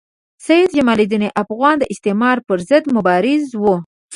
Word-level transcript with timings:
سید 0.45 0.69
جمال 0.77 0.99
الدین 1.03 1.23
افغاني 1.41 1.79
د 1.79 1.83
استعمار 1.93 2.37
پر 2.47 2.57
ضد 2.69 2.85
مبارز 2.95 3.43
وو. 3.61 3.75